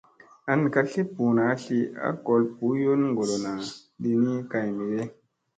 An 0.51 0.61
ka 0.73 0.81
tli 0.89 1.01
ɓuu 1.15 1.31
naa 1.37 1.53
tli 1.63 1.77
a 2.07 2.09
gol 2.25 2.43
ɓuyun 2.57 3.01
goolona 3.15 3.51
di 4.01 4.11
ni 4.23 4.31
kay 4.51 4.67
mege? 4.77 5.03